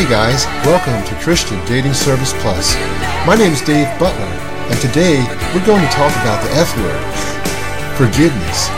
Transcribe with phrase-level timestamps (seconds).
[0.00, 2.74] Hey guys, welcome to Christian Dating Service Plus.
[3.26, 4.32] My name is Dave Butler,
[4.72, 5.20] and today
[5.52, 7.04] we're going to talk about the F word
[8.00, 8.72] forgiveness.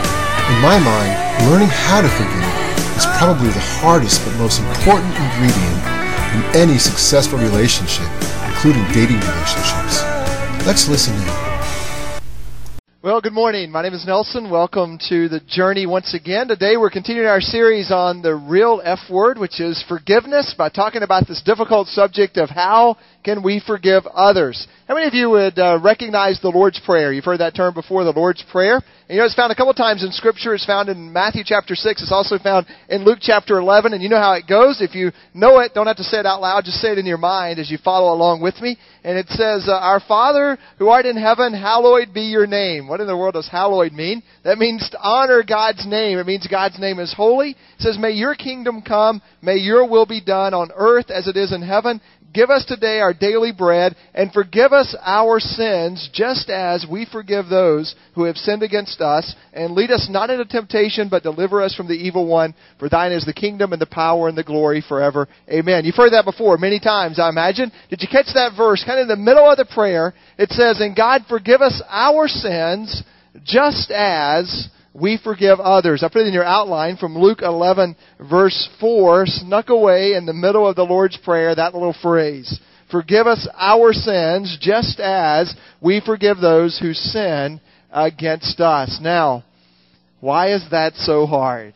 [0.51, 1.15] In my mind,
[1.47, 5.79] learning how to forgive is probably the hardest but most important ingredient
[6.35, 8.11] in any successful relationship,
[8.43, 10.03] including dating relationships.
[10.67, 11.42] Let's listen in.
[13.03, 13.69] Well, good morning.
[13.69, 14.49] My name is Nelson.
[14.49, 16.47] Welcome to the journey once again.
[16.47, 21.03] Today we're continuing our series on the real F word, which is forgiveness, by talking
[21.03, 24.67] about this difficult subject of how can we forgive others?
[24.87, 27.13] How many of you would uh, recognize the Lord's Prayer?
[27.13, 28.75] You've heard that term before, the Lord's Prayer.
[28.75, 30.53] And you know, it's found a couple times in Scripture.
[30.53, 32.01] It's found in Matthew chapter 6.
[32.01, 33.93] It's also found in Luke chapter 11.
[33.93, 34.81] And you know how it goes.
[34.81, 36.65] If you know it, don't have to say it out loud.
[36.65, 38.77] Just say it in your mind as you follow along with me.
[39.05, 42.87] And it says, uh, Our Father who art in heaven, hallowed be your name.
[42.87, 44.21] What in the world does hallowed mean?
[44.43, 46.17] That means to honor God's name.
[46.17, 47.51] It means God's name is holy.
[47.51, 49.21] It says, May your kingdom come.
[49.41, 52.01] May your will be done on earth as it is in heaven.
[52.33, 57.47] Give us today our daily bread, and forgive us our sins, just as we forgive
[57.47, 59.35] those who have sinned against us.
[59.53, 62.55] And lead us not into temptation, but deliver us from the evil one.
[62.79, 65.27] For thine is the kingdom, and the power, and the glory forever.
[65.47, 65.85] Amen.
[65.85, 67.71] You've heard that before many times, I imagine.
[67.89, 68.83] Did you catch that verse?
[68.83, 72.27] Kind of in the middle of the prayer, it says, And God forgive us our
[72.27, 73.03] sins,
[73.45, 76.03] just as we forgive others.
[76.03, 77.95] I put it in your outline from Luke 11,
[78.29, 82.59] verse 4, snuck away in the middle of the Lord's Prayer, that little phrase.
[82.91, 87.59] Forgive us our sins, just as we forgive those who sin
[87.91, 88.99] against us.
[89.01, 89.43] Now,
[90.19, 91.73] why is that so hard?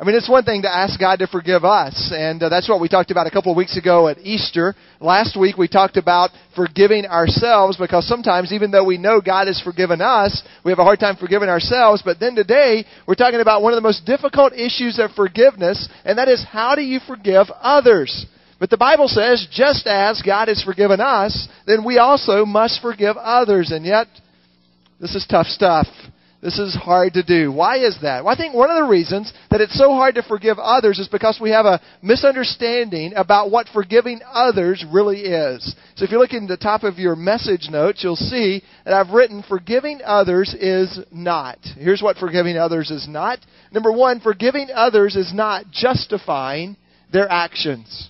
[0.00, 2.80] I mean, it's one thing to ask God to forgive us, and uh, that's what
[2.80, 4.74] we talked about a couple of weeks ago at Easter.
[4.98, 9.60] Last week we talked about forgiving ourselves because sometimes, even though we know God has
[9.60, 12.00] forgiven us, we have a hard time forgiving ourselves.
[12.02, 16.16] But then today we're talking about one of the most difficult issues of forgiveness, and
[16.16, 18.24] that is how do you forgive others?
[18.58, 23.18] But the Bible says, just as God has forgiven us, then we also must forgive
[23.18, 23.70] others.
[23.70, 24.06] And yet,
[24.98, 25.86] this is tough stuff.
[26.42, 27.52] This is hard to do.
[27.52, 28.24] Why is that?
[28.24, 31.06] Well, I think one of the reasons that it's so hard to forgive others is
[31.06, 35.74] because we have a misunderstanding about what forgiving others really is.
[35.96, 39.12] So if you look in the top of your message notes, you'll see that I've
[39.12, 41.58] written forgiving others is not.
[41.76, 43.40] Here's what forgiving others is not.
[43.70, 46.78] Number one, forgiving others is not justifying
[47.12, 48.09] their actions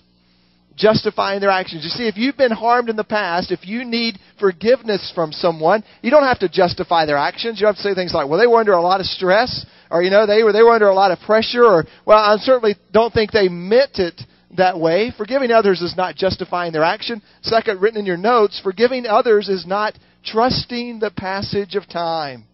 [0.81, 1.83] justifying their actions.
[1.83, 5.83] You see, if you've been harmed in the past, if you need forgiveness from someone,
[6.01, 7.59] you don't have to justify their actions.
[7.59, 9.65] You don't have to say things like, well, they were under a lot of stress,
[9.91, 12.35] or, you know, they were, they were under a lot of pressure, or, well, I
[12.37, 14.19] certainly don't think they meant it
[14.57, 15.13] that way.
[15.15, 17.21] Forgiving others is not justifying their action.
[17.41, 19.93] Second, written in your notes, forgiving others is not
[20.25, 22.45] trusting the passage of time.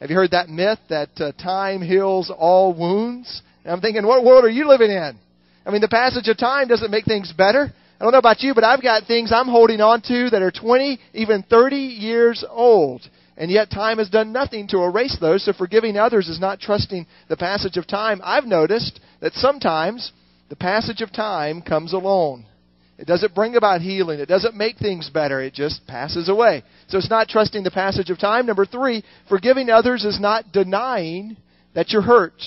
[0.00, 3.42] Have you heard that myth that uh, time heals all wounds?
[3.64, 5.18] And I'm thinking, what world are you living in?
[5.66, 7.72] I mean, the passage of time doesn't make things better.
[7.98, 10.50] I don't know about you, but I've got things I'm holding on to that are
[10.50, 13.02] 20, even 30 years old.
[13.36, 15.44] And yet time has done nothing to erase those.
[15.44, 18.20] So forgiving others is not trusting the passage of time.
[18.22, 20.12] I've noticed that sometimes
[20.48, 22.46] the passage of time comes alone.
[22.96, 24.20] It doesn't bring about healing.
[24.20, 25.40] It doesn't make things better.
[25.40, 26.62] It just passes away.
[26.88, 28.46] So it's not trusting the passage of time.
[28.46, 31.36] Number three, forgiving others is not denying
[31.74, 32.40] that you're hurt.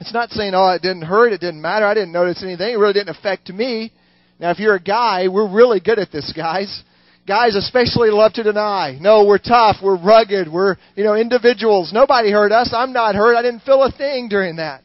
[0.00, 2.78] It's not saying, oh, it didn't hurt, it didn't matter, I didn't notice anything, it
[2.78, 3.92] really didn't affect me.
[4.38, 6.82] Now, if you're a guy, we're really good at this, guys.
[7.28, 8.96] Guys especially love to deny.
[8.98, 11.92] No, we're tough, we're rugged, we're, you know, individuals.
[11.92, 14.82] Nobody hurt us, I'm not hurt, I didn't feel a thing during that.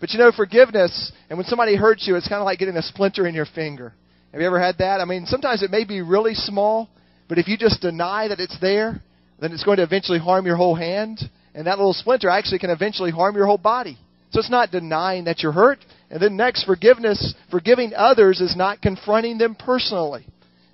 [0.00, 2.82] But you know, forgiveness, and when somebody hurts you, it's kind of like getting a
[2.82, 3.94] splinter in your finger.
[4.32, 5.00] Have you ever had that?
[5.00, 6.90] I mean, sometimes it may be really small,
[7.28, 9.00] but if you just deny that it's there,
[9.40, 11.20] then it's going to eventually harm your whole hand.
[11.54, 13.96] And that little splinter actually can eventually harm your whole body.
[14.36, 15.78] So it's not denying that you're hurt.
[16.10, 20.26] And then next, forgiveness, forgiving others is not confronting them personally.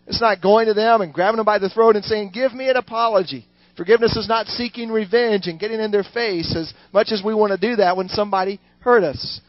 [0.08, 2.68] It's not going to them and grabbing them by the throat and saying, Give me
[2.68, 3.46] an apology.
[3.76, 7.52] Forgiveness is not seeking revenge and getting in their face as much as we want
[7.52, 9.40] to do that when somebody hurt us.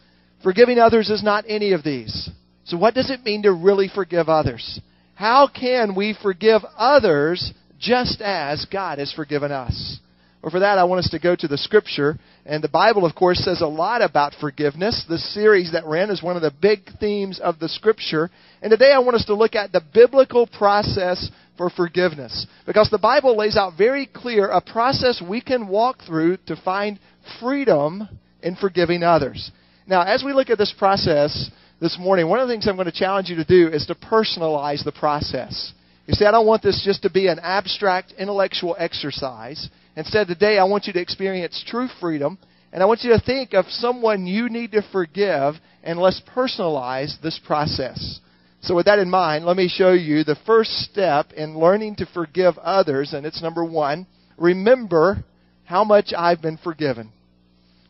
[0.43, 2.29] Forgiving others is not any of these.
[2.65, 4.79] So, what does it mean to really forgive others?
[5.15, 9.97] How can we forgive others just as God has forgiven us?
[10.43, 12.19] Well, for that, I want us to go to the Scripture.
[12.45, 15.05] And the Bible, of course, says a lot about forgiveness.
[15.07, 18.29] This series that ran is one of the big themes of the Scripture.
[18.61, 22.45] And today I want us to look at the biblical process for forgiveness.
[22.65, 26.99] Because the Bible lays out very clear a process we can walk through to find
[27.39, 28.09] freedom
[28.41, 29.49] in forgiving others.
[29.87, 32.85] Now, as we look at this process this morning, one of the things I'm going
[32.87, 35.71] to challenge you to do is to personalize the process.
[36.05, 39.69] You see, I don't want this just to be an abstract intellectual exercise.
[39.95, 42.37] Instead, today I want you to experience true freedom,
[42.71, 47.21] and I want you to think of someone you need to forgive, and let's personalize
[47.21, 48.19] this process.
[48.61, 52.07] So, with that in mind, let me show you the first step in learning to
[52.07, 54.07] forgive others, and it's number one
[54.37, 55.23] remember
[55.65, 57.11] how much I've been forgiven.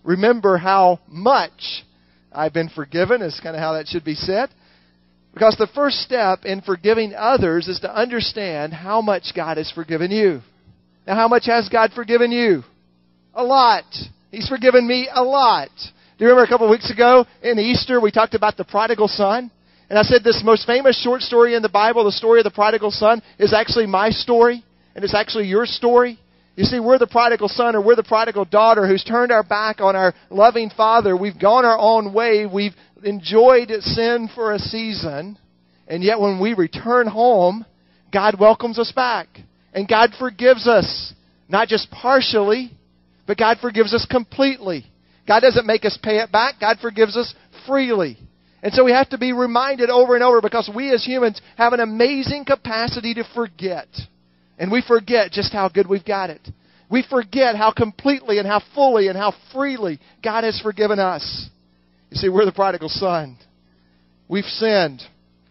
[0.04, 1.86] Remember how much
[2.32, 4.50] I've been forgiven, is kind of how that should be said.
[5.34, 10.12] Because the first step in forgiving others is to understand how much God has forgiven
[10.12, 10.42] you.
[11.06, 12.64] Now, how much has God forgiven you?
[13.34, 13.84] A lot.
[14.32, 15.70] He's forgiven me a lot.
[15.76, 19.08] Do you remember a couple of weeks ago in Easter we talked about the prodigal
[19.08, 19.52] son?
[19.90, 22.52] And I said this most famous short story in the Bible, the story of the
[22.52, 24.64] prodigal son, is actually my story,
[24.96, 26.20] and it's actually your story.
[26.56, 29.82] You see, we're the prodigal son or we're the prodigal daughter who's turned our back
[29.82, 31.18] on our loving father.
[31.18, 32.46] We've gone our own way.
[32.46, 35.38] We've enjoyed sin for a season.
[35.88, 37.66] And yet when we return home,
[38.12, 39.28] God welcomes us back.
[39.74, 41.14] And God forgives us.
[41.50, 42.72] Not just partially,
[43.28, 44.86] but God forgives us completely.
[45.28, 46.56] God doesn't make us pay it back.
[46.60, 47.34] God forgives us
[47.68, 48.18] freely.
[48.62, 51.74] And so we have to be reminded over and over because we as humans have
[51.74, 53.88] an amazing capacity to forget.
[54.58, 56.48] And we forget just how good we've got it.
[56.90, 61.50] We forget how completely and how fully and how freely God has forgiven us.
[62.10, 63.38] You see, we're the prodigal son.
[64.30, 65.02] We've sinned.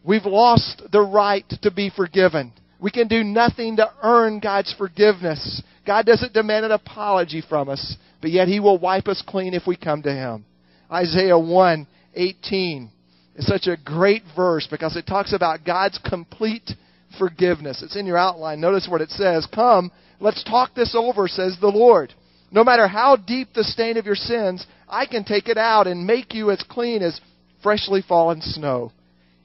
[0.05, 2.53] We've lost the right to be forgiven.
[2.83, 5.63] We can do nothing to earn God's forgiveness.
[5.87, 9.69] God doesn't demand an apology from us, but yet He will wipe us clean if
[9.69, 10.45] we come to Him.
[10.91, 12.91] Isaiah 1 18
[13.37, 16.73] is such a great verse because it talks about God's complete
[17.19, 17.83] forgiveness.
[17.83, 18.61] It's in your outline.
[18.61, 19.47] Notice what it says.
[19.55, 22.13] Come, let's talk this over, says the Lord.
[22.51, 26.07] No matter how deep the stain of your sins, I can take it out and
[26.07, 27.19] make you as clean as
[27.63, 28.93] freshly fallen snow.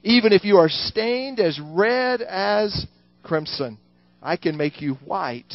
[0.02, 2.86] Even if you are stained as red as
[3.28, 3.78] crimson,
[4.22, 5.54] I can make you white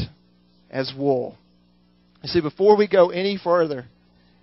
[0.70, 1.38] as wool.
[2.22, 3.86] You see, before we go any further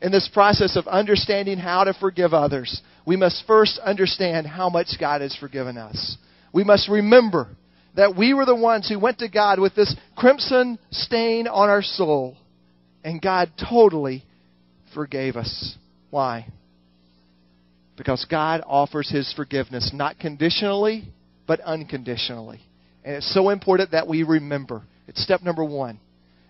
[0.02, 4.88] in this process of understanding how to forgive others, we must first understand how much
[4.98, 6.16] God has forgiven us.
[6.52, 7.48] We must remember
[7.96, 11.82] that we were the ones who went to God with this crimson stain on our
[11.82, 12.36] soul,
[13.04, 14.24] and God totally
[14.94, 15.76] forgave us.
[16.10, 16.46] Why?
[17.96, 21.04] Because God offers His forgiveness not conditionally,
[21.46, 22.60] but unconditionally.
[23.04, 24.82] And it's so important that we remember.
[25.08, 25.98] It's step number one.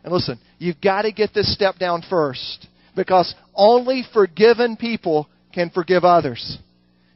[0.03, 2.67] And listen, you've got to get this step down first
[2.97, 6.59] because only forgiven people can forgive others.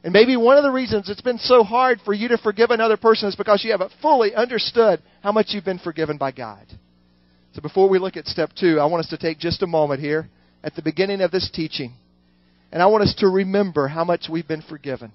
[0.03, 2.99] And maybe one of the reasons it's been so hard for you to forgive another
[2.99, 6.67] person is because you haven't fully understood how much you've been forgiven by God.
[7.55, 10.01] So before we look at step two, I want us to take just a moment
[10.01, 10.29] here
[10.63, 11.95] at the beginning of this teaching.
[12.71, 15.13] And I want us to remember how much we've been forgiven.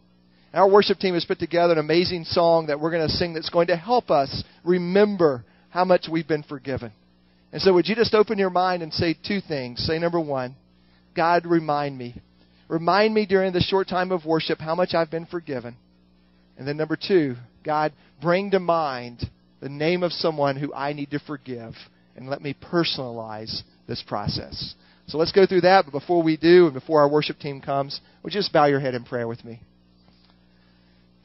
[0.53, 3.49] Our worship team has put together an amazing song that we're going to sing that's
[3.49, 6.91] going to help us remember how much we've been forgiven.
[7.51, 9.85] And so, would you just open your mind and say two things?
[9.85, 10.55] Say, number one,
[11.15, 12.15] God, remind me
[12.69, 15.75] Remind me during the short time of worship how much I've been forgiven.
[16.57, 17.35] And then number two,
[17.65, 17.91] God,
[18.21, 19.27] bring to mind
[19.59, 21.73] the name of someone who I need to forgive
[22.15, 24.75] and let me personalize this process.
[25.07, 25.85] So let's go through that.
[25.85, 28.79] But before we do, and before our worship team comes, would you just bow your
[28.79, 29.61] head in prayer with me?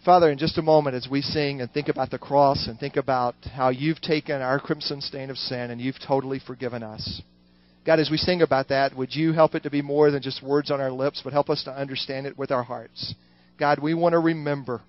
[0.04, 2.96] Father, in just a moment, as we sing and think about the cross and think
[2.96, 7.23] about how you've taken our crimson stain of sin and you've totally forgiven us.
[7.87, 10.42] God, as we sing about that, would you help it to be more than just
[10.42, 13.14] words on our lips, but help us to understand it with our hearts?
[13.58, 14.82] God, we want to remember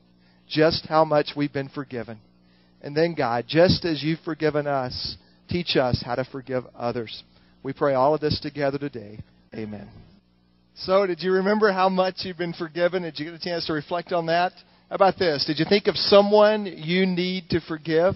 [0.50, 2.20] just how much we've been forgiven.
[2.82, 5.16] And then, God, just as you've forgiven us,
[5.48, 7.24] teach us how to forgive others.
[7.64, 9.20] We pray all of this together today.
[9.54, 9.90] Amen.
[10.76, 13.04] So, did you remember how much you've been forgiven?
[13.04, 14.52] Did you get a chance to reflect on that?
[14.90, 15.46] How about this?
[15.46, 18.14] Did you think of someone you need to forgive?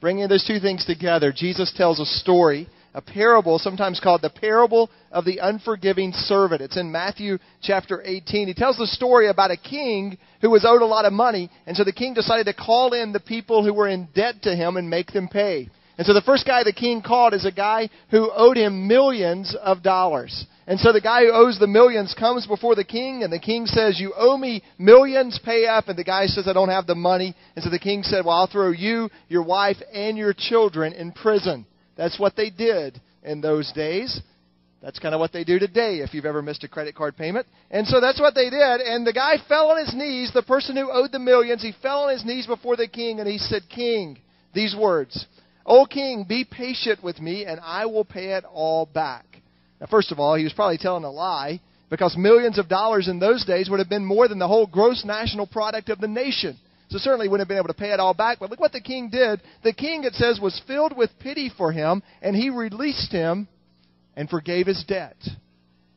[0.00, 4.90] Bringing those two things together, Jesus tells a story a parable, sometimes called the parable
[5.10, 6.60] of the unforgiving servant.
[6.60, 8.48] It's in Matthew chapter 18.
[8.48, 11.76] He tells the story about a king who was owed a lot of money, and
[11.76, 14.76] so the king decided to call in the people who were in debt to him
[14.76, 15.70] and make them pay.
[16.02, 19.54] And so the first guy the king called is a guy who owed him millions
[19.62, 20.46] of dollars.
[20.66, 23.66] And so the guy who owes the millions comes before the king, and the king
[23.66, 25.86] says, You owe me millions, pay up.
[25.86, 27.36] And the guy says, I don't have the money.
[27.54, 31.12] And so the king said, Well, I'll throw you, your wife, and your children in
[31.12, 31.66] prison.
[31.96, 34.22] That's what they did in those days.
[34.82, 37.46] That's kind of what they do today if you've ever missed a credit card payment.
[37.70, 38.80] And so that's what they did.
[38.80, 42.00] And the guy fell on his knees, the person who owed the millions, he fell
[42.00, 44.18] on his knees before the king and he said, King,
[44.52, 45.26] these words,
[45.64, 49.24] O king, be patient with me and I will pay it all back.
[49.80, 53.18] Now, first of all, he was probably telling a lie because millions of dollars in
[53.18, 56.56] those days would have been more than the whole gross national product of the nation.
[56.88, 58.38] So certainly wouldn't have been able to pay it all back.
[58.38, 59.40] But look what the king did.
[59.64, 63.48] The king, it says, was filled with pity for him, and he released him
[64.14, 65.16] and forgave his debt.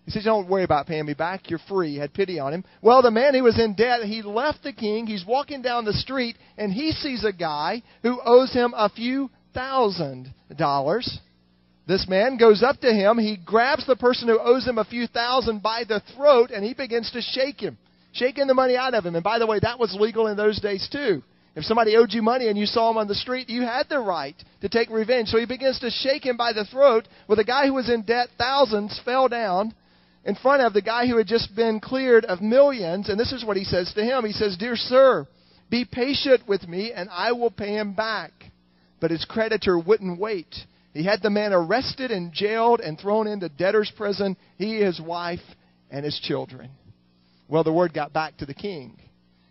[0.06, 1.50] He says, Don't worry about paying me back.
[1.50, 1.94] You're free.
[1.94, 2.64] He had pity on him.
[2.82, 5.08] Well, the man who was in debt, he left the king.
[5.08, 9.30] He's walking down the street, and he sees a guy who owes him a few
[9.56, 11.20] thousand dollars.
[11.88, 13.18] This man goes up to him.
[13.18, 16.74] He grabs the person who owes him a few thousand by the throat, and he
[16.74, 17.78] begins to shake him,
[18.12, 19.16] shaking the money out of him.
[19.16, 21.22] And by the way, that was legal in those days, too.
[21.56, 24.00] If somebody owed you money and you saw him on the street, you had the
[24.00, 25.30] right to take revenge.
[25.30, 27.08] So he begins to shake him by the throat.
[27.28, 29.74] Well, the guy who was in debt thousands fell down
[30.26, 33.08] in front of the guy who had just been cleared of millions.
[33.08, 35.28] And this is what he says to him He says, Dear sir,
[35.70, 38.32] be patient with me and I will pay him back.
[39.00, 40.56] But his creditor wouldn't wait.
[40.94, 45.42] He had the man arrested and jailed and thrown into debtor's prison, he, his wife,
[45.92, 46.72] and his children.
[47.48, 48.98] Well, the word got back to the king.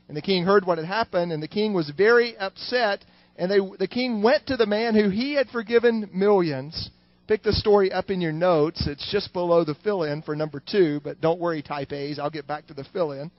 [0.09, 3.05] And the king heard what had happened, and the king was very upset.
[3.37, 6.91] And they, the king went to the man who he had forgiven millions.
[7.27, 8.87] Pick the story up in your notes.
[8.87, 12.19] It's just below the fill in for number two, but don't worry, type A's.
[12.19, 13.31] I'll get back to the fill in.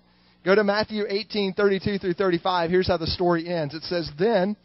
[0.44, 2.70] Go to Matthew 18, 32 through 35.
[2.70, 3.74] Here's how the story ends.
[3.74, 4.56] It says, Then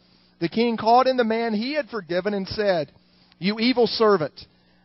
[0.41, 2.91] the king called in the man he had forgiven and said,
[3.37, 4.33] You evil servant.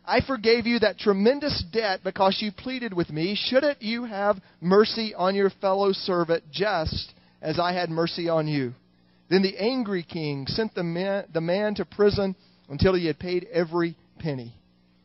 [0.04, 3.34] I forgave you that tremendous debt because you pleaded with me.
[3.34, 8.74] Shouldn't you have mercy on your fellow servant just as I had mercy on you?
[9.30, 12.36] Then the angry king sent the man, the man to prison
[12.68, 14.54] until he had paid every penny.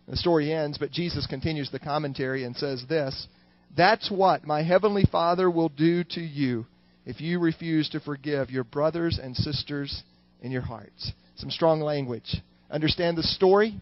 [0.08, 3.28] The story ends, but Jesus continues the commentary and says this
[3.76, 6.66] That's what my heavenly Father will do to you
[7.06, 10.04] if you refuse to forgive your brothers and sisters
[10.42, 11.12] in your hearts.
[11.36, 12.36] Some strong language.
[12.70, 13.80] Understand the story?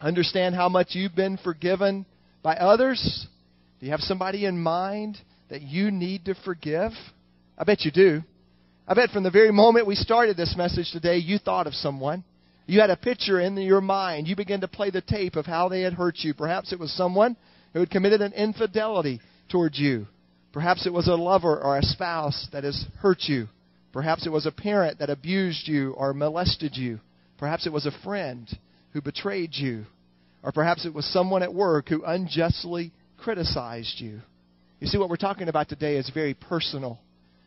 [0.00, 2.06] Understand how much you've been forgiven
[2.42, 3.26] by others?
[3.80, 5.18] Do you have somebody in mind
[5.50, 6.92] that you need to forgive?
[7.56, 8.22] I bet you do.
[8.86, 12.24] I bet from the very moment we started this message today, you thought of someone.
[12.66, 14.28] You had a picture in your mind.
[14.28, 16.34] You began to play the tape of how they had hurt you.
[16.34, 17.36] Perhaps it was someone
[17.72, 19.20] who had committed an infidelity
[19.50, 20.06] towards you.
[20.52, 23.48] Perhaps it was a lover or a spouse that has hurt you.
[23.92, 27.00] Perhaps it was a parent that abused you or molested you.
[27.38, 28.48] Perhaps it was a friend
[28.92, 29.86] who betrayed you.
[30.42, 34.20] Or perhaps it was someone at work who unjustly criticized you.
[34.80, 36.98] You see, what we're talking about today is very personal.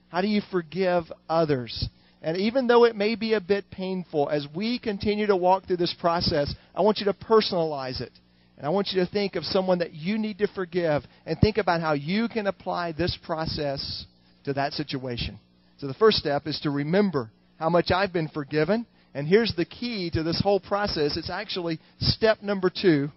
[0.09, 1.87] How do you forgive others?
[2.21, 5.77] And even though it may be a bit painful, as we continue to walk through
[5.77, 8.11] this process, I want you to personalize it.
[8.57, 11.57] And I want you to think of someone that you need to forgive and think
[11.57, 14.05] about how you can apply this process
[14.43, 15.39] to that situation.
[15.81, 18.85] So the first step is to remember how much I've been forgiven
[19.15, 23.09] and here's the key to this whole process it's actually step number two.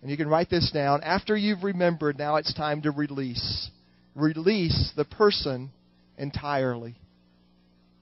[0.00, 1.02] And you can write this down.
[1.02, 3.68] After you've remembered, now it's time to release.
[4.14, 5.70] Release the person
[6.16, 6.96] entirely.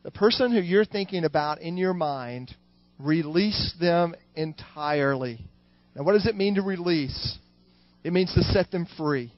[0.04, 2.54] The person who you're thinking about in your mind,
[3.00, 5.40] release them entirely.
[5.96, 7.38] Now, what does it mean to release?
[8.04, 9.32] It means to set them free.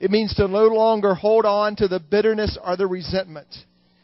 [0.00, 3.46] It means to no longer hold on to the bitterness or the resentment.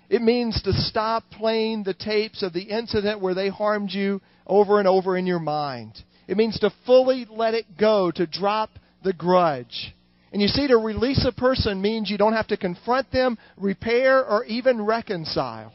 [0.08, 4.78] It means to stop playing the tapes of the incident where they harmed you over
[4.78, 5.92] and over in your mind.
[6.26, 8.70] It means to fully let it go, to drop
[9.04, 9.94] the grudge.
[10.32, 14.24] And you see, to release a person means you don't have to confront them, repair,
[14.24, 15.72] or even reconcile.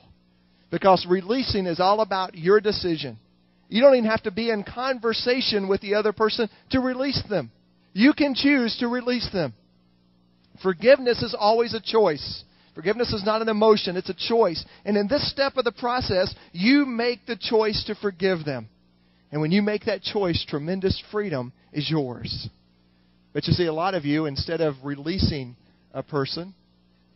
[0.71, 3.17] Because releasing is all about your decision.
[3.69, 7.51] You don't even have to be in conversation with the other person to release them.
[7.93, 9.53] You can choose to release them.
[10.61, 12.43] Forgiveness is always a choice.
[12.75, 14.63] Forgiveness is not an emotion, it's a choice.
[14.83, 18.67] And in this step of the process, you make the choice to forgive them.
[19.31, 22.49] And when you make that choice, tremendous freedom is yours.
[23.33, 25.55] But you see, a lot of you, instead of releasing
[25.93, 26.53] a person,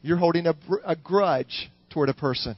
[0.01, 2.55] you're holding a, a grudge toward a person.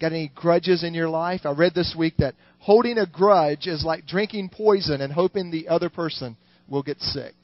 [0.00, 1.40] Got any grudges in your life?
[1.44, 5.68] I read this week that holding a grudge is like drinking poison and hoping the
[5.68, 6.36] other person
[6.68, 7.34] will get sick.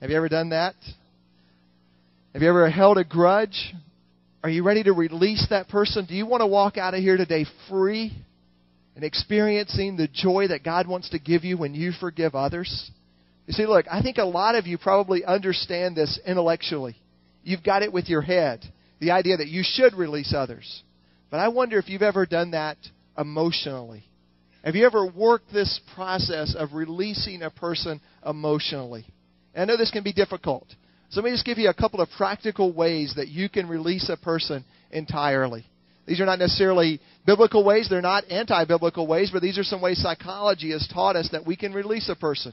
[0.00, 0.74] Have you ever done that?
[2.34, 3.74] Have you ever held a grudge?
[4.44, 6.04] Are you ready to release that person?
[6.04, 8.12] Do you want to walk out of here today free
[8.94, 12.90] and experiencing the joy that God wants to give you when you forgive others?
[13.46, 16.96] You see, look, I think a lot of you probably understand this intellectually.
[17.42, 18.62] You've got it with your head,
[19.00, 20.82] the idea that you should release others.
[21.30, 22.76] But I wonder if you've ever done that
[23.16, 24.04] emotionally.
[24.62, 29.06] Have you ever worked this process of releasing a person emotionally?
[29.54, 30.66] And I know this can be difficult.
[31.10, 34.10] So let me just give you a couple of practical ways that you can release
[34.10, 35.64] a person entirely.
[36.06, 39.80] These are not necessarily biblical ways, they're not anti biblical ways, but these are some
[39.80, 42.52] ways psychology has taught us that we can release a person.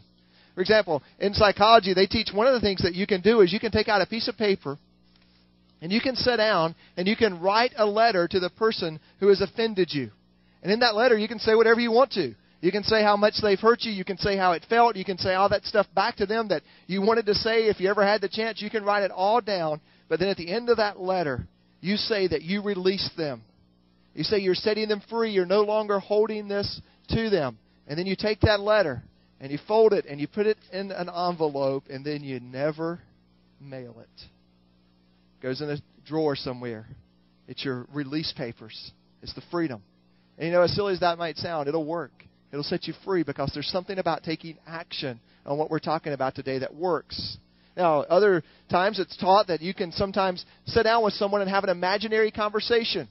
[0.56, 3.52] For example, in psychology, they teach one of the things that you can do is
[3.52, 4.78] you can take out a piece of paper
[5.82, 9.28] and you can sit down and you can write a letter to the person who
[9.28, 10.12] has offended you.
[10.64, 12.34] And in that letter, you can say whatever you want to.
[12.66, 13.92] You can say how much they've hurt you.
[13.92, 14.96] You can say how it felt.
[14.96, 17.80] You can say all that stuff back to them that you wanted to say if
[17.80, 18.60] you ever had the chance.
[18.60, 19.82] You can write it all down.
[20.10, 21.48] But then at the end of that letter,
[21.80, 23.44] you say that you release them.
[24.16, 25.30] You say you're setting them free.
[25.30, 27.60] You're no longer holding this to them.
[27.86, 29.04] And then you take that letter
[29.40, 33.00] and you fold it and you put it in an envelope and then you never
[33.62, 34.24] mail it.
[35.40, 36.88] it goes in a drawer somewhere.
[37.48, 38.92] It's your release papers.
[39.22, 39.84] It's the freedom.
[40.40, 42.12] And you know, as silly as that might sound, it'll work.
[42.56, 46.36] It'll set you free because there's something about taking action on what we're talking about
[46.36, 47.36] today that works.
[47.76, 51.66] Now, other times it's taught that you can sometimes sit down with someone and have
[51.66, 53.10] an imaginary conversation.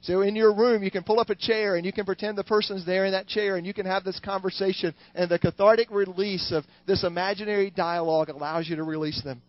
[0.00, 2.44] So in your room, you can pull up a chair and you can pretend the
[2.44, 4.94] person's there in that chair and you can have this conversation.
[5.14, 9.42] And the cathartic release of this imaginary dialogue allows you to release them.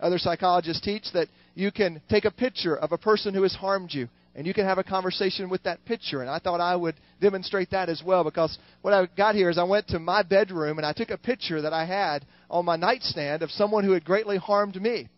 [0.00, 3.92] Other psychologists teach that you can take a picture of a person who has harmed
[3.92, 6.20] you and you can have a conversation with that picture.
[6.20, 9.58] And I thought I would demonstrate that as well because what I got here is
[9.58, 12.76] I went to my bedroom and I took a picture that I had on my
[12.76, 15.08] nightstand of someone who had greatly harmed me.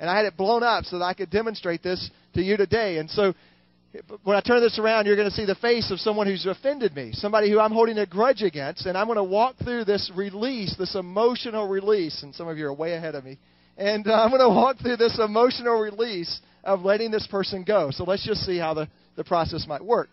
[0.00, 2.98] And I had it blown up so that I could demonstrate this to you today.
[2.98, 3.34] And so
[4.24, 6.94] when I turn this around, you're going to see the face of someone who's offended
[6.94, 10.10] me, somebody who I'm holding a grudge against, and I'm going to walk through this
[10.16, 12.22] release, this emotional release.
[12.22, 13.38] And some of you are way ahead of me.
[13.76, 17.90] And uh, I'm going to walk through this emotional release of letting this person go.
[17.90, 20.08] So let's just see how the, the process might work.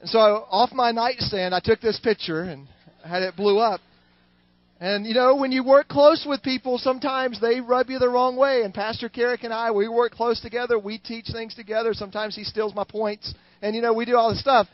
[0.00, 2.66] And so off my nightstand, I took this picture and
[3.04, 3.80] had it blew up.
[4.80, 8.36] And you know, when you work close with people, sometimes they rub you the wrong
[8.36, 8.62] way.
[8.62, 10.78] And Pastor Carrick and I, we work close together.
[10.78, 11.92] We teach things together.
[11.92, 13.34] Sometimes he steals my points.
[13.60, 14.66] And you know, we do all this stuff.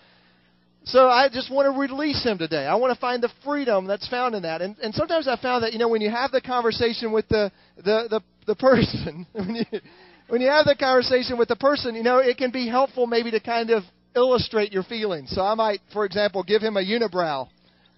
[0.86, 2.64] So I just want to release him today.
[2.64, 4.62] I want to find the freedom that's found in that.
[4.62, 7.50] And, and sometimes I found that, you know, when you have the conversation with the,
[7.76, 9.80] the, the, the person, when you,
[10.28, 13.32] when you have the conversation with the person, you know, it can be helpful maybe
[13.32, 13.82] to kind of
[14.14, 15.30] illustrate your feelings.
[15.30, 17.48] So I might, for example, give him a unibrow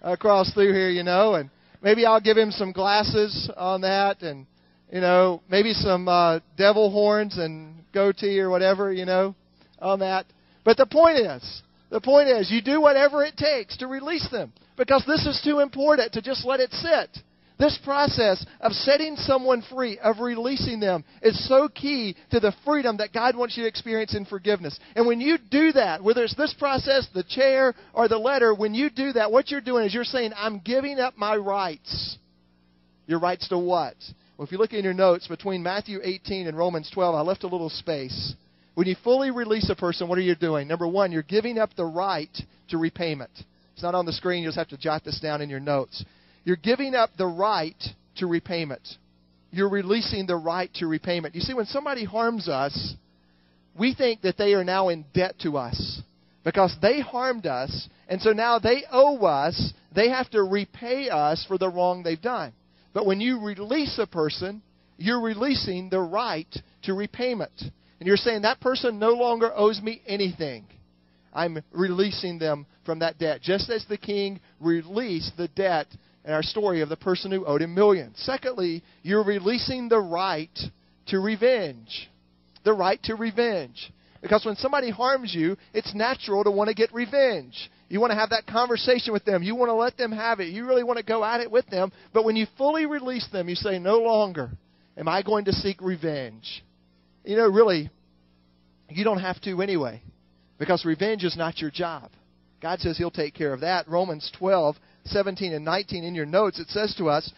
[0.01, 1.51] across through here, you know, and
[1.83, 4.47] maybe I'll give him some glasses on that and,
[4.91, 9.35] you know, maybe some uh, devil horns and goatee or whatever, you know,
[9.77, 10.25] on that.
[10.65, 14.53] But the point is, the point is, you do whatever it takes to release them
[14.77, 17.17] because this is too important to just let it sit.
[17.59, 22.97] This process of setting someone free, of releasing them, is so key to the freedom
[22.97, 24.79] that God wants you to experience in forgiveness.
[24.95, 28.73] And when you do that, whether it's this process, the chair, or the letter, when
[28.73, 32.17] you do that, what you're doing is you're saying, I'm giving up my rights.
[33.07, 33.95] Your rights to what?
[34.37, 37.43] Well, if you look in your notes, between Matthew 18 and Romans 12, I left
[37.43, 38.35] a little space.
[38.75, 40.67] When you fully release a person, what are you doing?
[40.67, 42.35] Number one, you're giving up the right
[42.69, 43.31] to repayment.
[43.73, 44.43] It's not on the screen.
[44.43, 46.03] You just have to jot this down in your notes.
[46.43, 47.81] You're giving up the right
[48.17, 48.87] to repayment.
[49.51, 51.35] You're releasing the right to repayment.
[51.35, 52.93] You see, when somebody harms us,
[53.77, 56.01] we think that they are now in debt to us
[56.43, 59.73] because they harmed us, and so now they owe us.
[59.95, 62.53] They have to repay us for the wrong they've done.
[62.93, 64.61] But when you release a person,
[64.97, 66.47] you're releasing the right
[66.83, 67.51] to repayment.
[67.99, 70.65] And you're saying that person no longer owes me anything.
[71.33, 75.87] I'm releasing them from that debt, just as the king released the debt
[76.25, 78.15] in our story of the person who owed him millions.
[78.19, 80.57] Secondly, you're releasing the right
[81.07, 82.09] to revenge.
[82.63, 83.91] The right to revenge.
[84.21, 87.69] Because when somebody harms you, it's natural to want to get revenge.
[87.87, 89.43] You want to have that conversation with them.
[89.43, 90.49] You want to let them have it.
[90.49, 91.91] You really want to go at it with them.
[92.13, 94.51] But when you fully release them, you say, No longer
[94.97, 96.63] am I going to seek revenge.
[97.23, 97.89] You know, really,
[98.89, 100.01] you don't have to anyway,
[100.57, 102.11] because revenge is not your job.
[102.61, 103.87] God says He'll take care of that.
[103.87, 107.31] Romans 12, 17, and 19 in your notes, it says to us,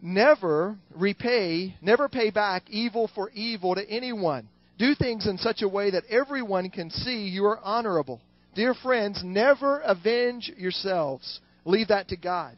[0.00, 4.48] Never repay, never pay back evil for evil to anyone.
[4.78, 8.20] Do things in such a way that everyone can see you are honorable.
[8.54, 11.40] Dear friends, never avenge yourselves.
[11.64, 12.56] Leave that to God.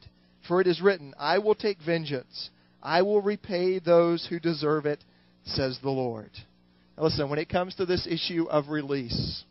[0.48, 2.50] For it is written, I will take vengeance.
[2.82, 5.04] I will repay those who deserve it,
[5.44, 6.30] says the Lord.
[6.96, 9.44] Now listen, when it comes to this issue of release,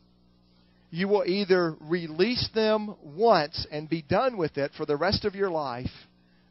[0.90, 5.36] you will either release them once and be done with it for the rest of
[5.36, 5.90] your life,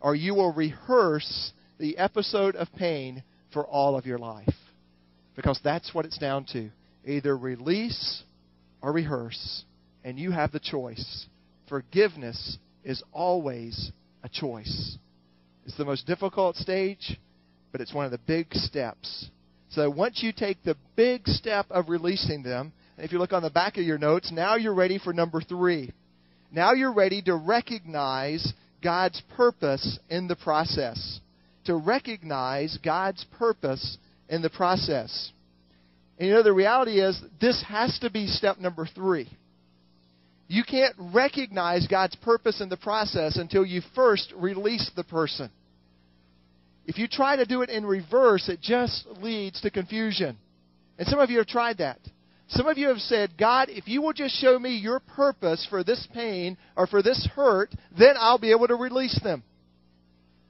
[0.00, 4.48] or you will rehearse the episode of pain for all of your life.
[5.36, 6.70] Because that's what it's down to.
[7.06, 8.22] Either release
[8.82, 9.64] or rehearse.
[10.04, 11.26] And you have the choice.
[11.68, 14.98] Forgiveness is always a choice.
[15.64, 17.18] It's the most difficult stage,
[17.72, 19.30] but it's one of the big steps
[19.74, 23.42] so once you take the big step of releasing them, and if you look on
[23.42, 25.90] the back of your notes, now you're ready for number three.
[26.50, 31.20] Now you're ready to recognize God's purpose in the process.
[31.64, 33.96] To recognize God's purpose
[34.28, 35.32] in the process.
[36.18, 39.30] And you know, the reality is, this has to be step number three.
[40.48, 45.50] You can't recognize God's purpose in the process until you first release the person.
[46.86, 50.36] If you try to do it in reverse, it just leads to confusion.
[50.98, 51.98] And some of you have tried that.
[52.48, 55.82] Some of you have said, God, if you will just show me your purpose for
[55.82, 59.42] this pain or for this hurt, then I'll be able to release them.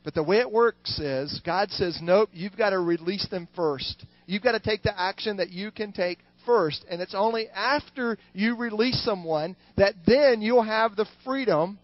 [0.05, 4.05] But the way it works is, God says, nope, you've got to release them first.
[4.27, 6.85] You've got to take the action that you can take first.
[6.90, 11.79] And it's only after you release someone that then you'll have the freedom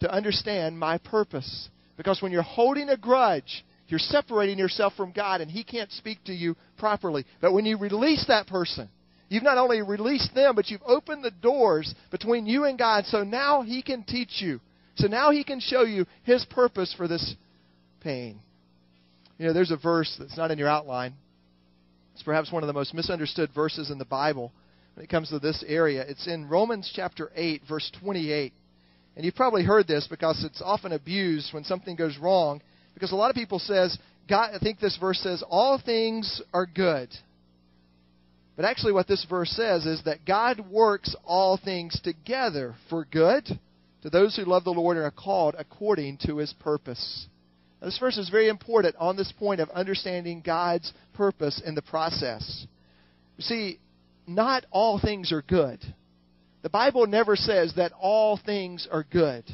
[0.00, 1.68] to understand my purpose.
[2.00, 6.16] Because when you're holding a grudge, you're separating yourself from God and He can't speak
[6.24, 7.26] to you properly.
[7.42, 8.88] But when you release that person,
[9.28, 13.04] you've not only released them, but you've opened the doors between you and God.
[13.04, 14.60] So now He can teach you.
[14.94, 17.34] So now He can show you His purpose for this
[18.00, 18.40] pain.
[19.36, 21.12] You know, there's a verse that's not in your outline.
[22.14, 24.52] It's perhaps one of the most misunderstood verses in the Bible
[24.94, 26.02] when it comes to this area.
[26.08, 28.54] It's in Romans chapter 8, verse 28.
[29.16, 32.62] And you've probably heard this because it's often abused when something goes wrong.
[32.94, 36.66] Because a lot of people says, God, I think this verse says, all things are
[36.66, 37.08] good.
[38.56, 43.48] But actually, what this verse says is that God works all things together for good
[44.02, 47.26] to those who love the Lord and are called according to his purpose.
[47.80, 51.82] Now, this verse is very important on this point of understanding God's purpose in the
[51.82, 52.66] process.
[53.38, 53.78] You see,
[54.26, 55.80] not all things are good.
[56.62, 59.44] The Bible never says that all things are good.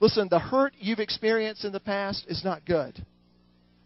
[0.00, 3.04] Listen, the hurt you've experienced in the past is not good.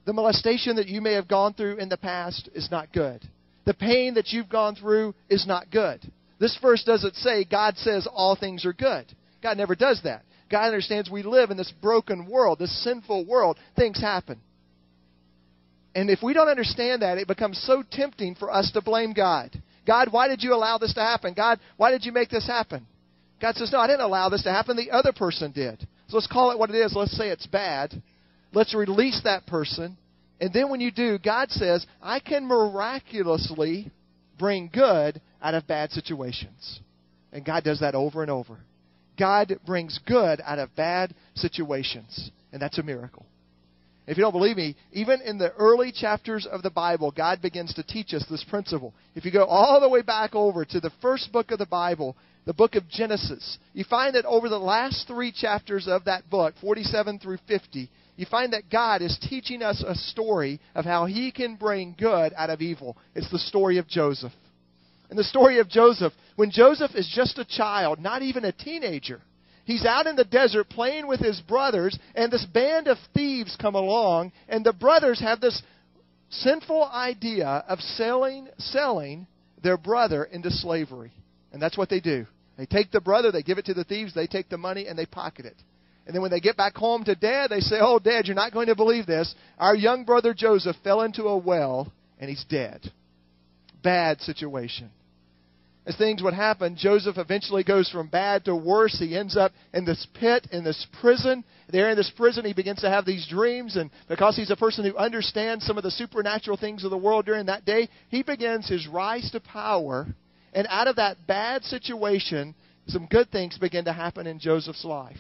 [0.07, 3.27] The molestation that you may have gone through in the past is not good.
[3.65, 6.01] The pain that you've gone through is not good.
[6.39, 9.07] This verse doesn't say God says all things are good.
[9.43, 10.23] God never does that.
[10.51, 13.59] God understands we live in this broken world, this sinful world.
[13.75, 14.41] Things happen.
[15.95, 19.51] And if we don't understand that, it becomes so tempting for us to blame God.
[19.87, 21.35] God, why did you allow this to happen?
[21.35, 22.87] God, why did you make this happen?
[23.41, 24.77] God says, No, I didn't allow this to happen.
[24.77, 25.87] The other person did.
[26.09, 26.95] So let's call it what it is.
[26.95, 28.03] Let's say it's bad.
[28.53, 29.97] Let's release that person.
[30.41, 33.91] And then when you do, God says, I can miraculously
[34.39, 36.81] bring good out of bad situations.
[37.33, 38.59] And God does that over and over.
[39.19, 42.31] God brings good out of bad situations.
[42.53, 43.27] And that's a miracle.
[44.07, 47.75] If you don't believe me, even in the early chapters of the Bible, God begins
[47.75, 48.95] to teach us this principle.
[49.17, 52.17] If you go all the way back over to the first book of the Bible,
[52.45, 56.55] the book of Genesis, you find that over the last three chapters of that book,
[56.61, 61.33] 47 through 50, you find that God is teaching us a story of how He
[61.33, 62.97] can bring good out of evil.
[63.17, 64.33] It's the story of Joseph.
[65.11, 69.21] In the story of Joseph, when Joseph is just a child, not even a teenager,
[69.67, 73.75] he's out in the desert playing with his brothers, and this band of thieves come
[73.75, 75.63] along, and the brothers have this
[76.31, 79.27] sinful idea of selling selling
[79.63, 81.13] their brother into slavery.
[81.53, 82.27] And that's what they do.
[82.57, 84.99] They take the brother, they give it to the thieves, they take the money, and
[84.99, 85.57] they pocket it.
[86.07, 88.53] And then when they get back home to dad, they say, Oh, dad, you're not
[88.53, 89.35] going to believe this.
[89.59, 92.81] Our young brother Joseph fell into a well, and he's dead.
[93.83, 94.91] Bad situation
[95.87, 98.99] as things would happen, Joseph eventually goes from bad to worse.
[98.99, 101.45] He ends up in this pit, in this prison.
[101.71, 104.85] There in this prison, he begins to have these dreams, and because he's a person
[104.85, 108.69] who understands some of the supernatural things of the world during that day, he begins
[108.69, 110.09] his rise to power.
[110.53, 112.57] And out of that bad situation,
[112.89, 115.17] some good things begin to happen in Joseph's life.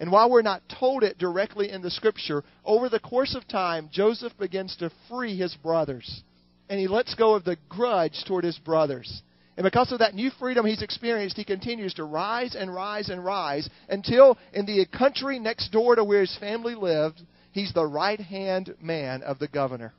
[0.00, 3.90] And while we're not told it directly in the scripture, over the course of time,
[3.92, 6.22] Joseph begins to free his brothers.
[6.68, 9.22] And he lets go of the grudge toward his brothers.
[9.56, 13.24] And because of that new freedom he's experienced, he continues to rise and rise and
[13.24, 17.20] rise until in the country next door to where his family lived,
[17.52, 19.92] he's the right hand man of the governor.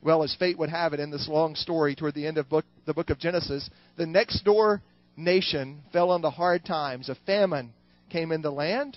[0.00, 2.64] Well, as fate would have it in this long story toward the end of book,
[2.86, 4.80] the book of Genesis, the next door
[5.16, 7.08] nation fell into hard times.
[7.08, 7.72] A famine
[8.10, 8.96] came in the land,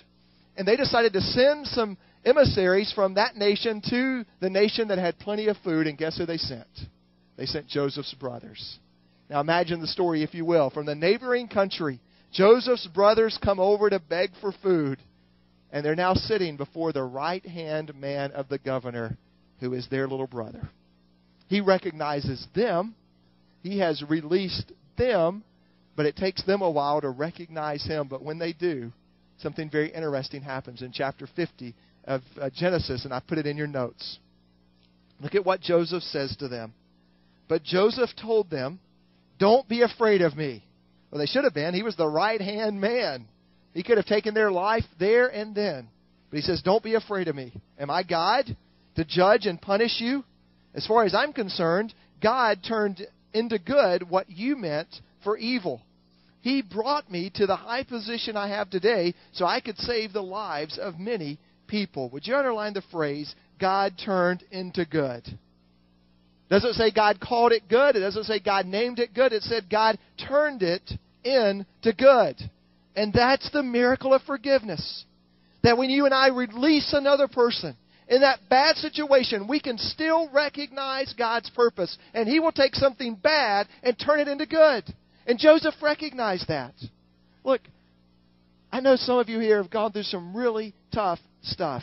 [0.56, 5.18] and they decided to send some emissaries from that nation to the nation that had
[5.18, 6.68] plenty of food, and guess who they sent?
[7.36, 8.78] They sent Joseph's brothers.
[9.32, 10.68] Now imagine the story, if you will.
[10.68, 12.00] From the neighboring country,
[12.32, 14.98] Joseph's brothers come over to beg for food,
[15.72, 19.16] and they're now sitting before the right hand man of the governor,
[19.58, 20.68] who is their little brother.
[21.48, 22.94] He recognizes them,
[23.62, 25.44] he has released them,
[25.96, 28.08] but it takes them a while to recognize him.
[28.08, 28.92] But when they do,
[29.38, 33.56] something very interesting happens in chapter 50 of uh, Genesis, and I put it in
[33.56, 34.18] your notes.
[35.20, 36.74] Look at what Joseph says to them.
[37.48, 38.78] But Joseph told them,
[39.42, 40.62] don't be afraid of me.
[41.10, 41.74] Well, they should have been.
[41.74, 43.26] He was the right hand man.
[43.74, 45.88] He could have taken their life there and then.
[46.30, 47.52] But he says, Don't be afraid of me.
[47.76, 48.56] Am I God
[48.94, 50.22] to judge and punish you?
[50.76, 55.82] As far as I'm concerned, God turned into good what you meant for evil.
[56.42, 60.22] He brought me to the high position I have today so I could save the
[60.22, 62.10] lives of many people.
[62.10, 65.26] Would you underline the phrase, God turned into good?
[66.52, 67.96] Doesn't say God called it good.
[67.96, 69.32] It doesn't say God named it good.
[69.32, 70.82] It said God turned it
[71.24, 72.36] into good.
[72.94, 75.06] And that's the miracle of forgiveness.
[75.62, 77.74] That when you and I release another person
[78.06, 81.96] in that bad situation, we can still recognize God's purpose.
[82.12, 84.84] And He will take something bad and turn it into good.
[85.26, 86.74] And Joseph recognized that.
[87.44, 87.62] Look,
[88.70, 91.82] I know some of you here have gone through some really tough stuff.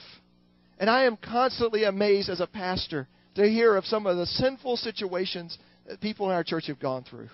[0.77, 4.77] And I am constantly amazed as a pastor to hear of some of the sinful
[4.77, 7.29] situations that people in our church have gone through.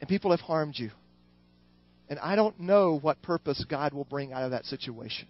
[0.00, 0.90] And people have harmed you.
[2.08, 5.28] And I don't know what purpose God will bring out of that situation.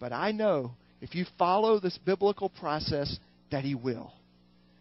[0.00, 3.18] But I know if you follow this biblical process
[3.50, 4.12] that He will.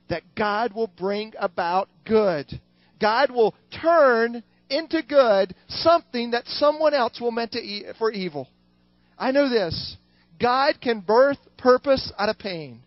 [0.09, 2.47] That God will bring about good.
[2.99, 8.47] God will turn into good something that someone else will meant to e- for evil.
[9.17, 9.97] I know this.
[10.39, 12.81] God can birth purpose out of pain.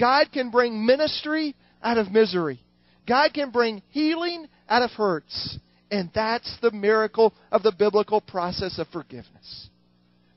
[0.00, 2.60] God can bring ministry out of misery.
[3.06, 5.58] God can bring healing out of hurts.
[5.90, 9.68] And that's the miracle of the biblical process of forgiveness.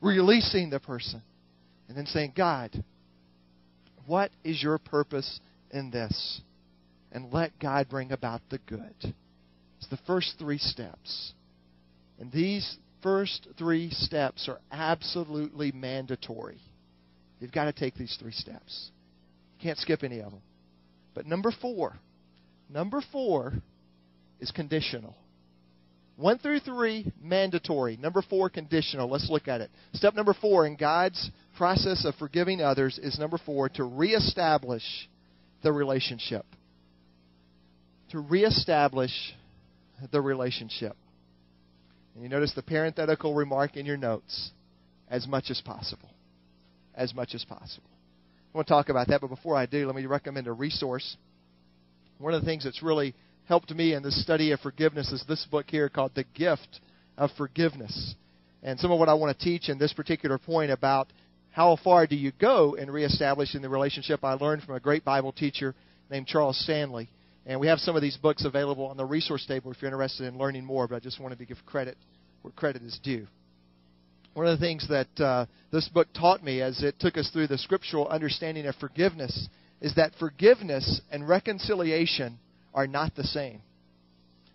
[0.00, 1.22] Releasing the person
[1.88, 2.84] and then saying, God,
[4.06, 6.40] what is your purpose in this?
[7.12, 9.14] And let God bring about the good.
[9.78, 11.32] It's the first three steps.
[12.18, 16.58] And these first three steps are absolutely mandatory.
[17.38, 18.90] You've got to take these three steps.
[19.64, 20.42] Can't skip any of them.
[21.14, 21.96] But number four,
[22.68, 23.54] number four
[24.38, 25.16] is conditional.
[26.16, 27.96] One through three, mandatory.
[27.96, 29.08] Number four, conditional.
[29.08, 29.70] Let's look at it.
[29.94, 34.82] Step number four in God's process of forgiving others is number four, to reestablish
[35.62, 36.44] the relationship.
[38.10, 39.34] To reestablish
[40.12, 40.94] the relationship.
[42.14, 44.50] And you notice the parenthetical remark in your notes
[45.08, 46.10] as much as possible.
[46.94, 47.93] As much as possible.
[48.54, 51.16] I want to talk about that, but before I do, let me recommend a resource.
[52.18, 55.44] One of the things that's really helped me in this study of forgiveness is this
[55.50, 56.80] book here called The Gift
[57.18, 58.14] of Forgiveness.
[58.62, 61.08] And some of what I want to teach in this particular point about
[61.50, 65.32] how far do you go in reestablishing the relationship, I learned from a great Bible
[65.32, 65.74] teacher
[66.08, 67.08] named Charles Stanley.
[67.46, 70.28] And we have some of these books available on the resource table if you're interested
[70.28, 71.98] in learning more, but I just wanted to give credit
[72.42, 73.26] where credit is due.
[74.34, 77.46] One of the things that uh, this book taught me as it took us through
[77.46, 79.48] the scriptural understanding of forgiveness
[79.80, 82.38] is that forgiveness and reconciliation
[82.74, 83.62] are not the same.